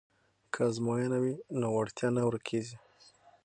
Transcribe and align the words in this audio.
که 0.53 0.59
ازموینه 0.69 1.17
وي 1.23 1.33
نو 1.59 1.67
وړتیا 1.77 2.07
نه 2.15 2.21
ورکیږي. 2.27 2.77